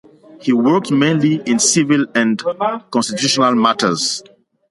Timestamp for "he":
0.41-0.51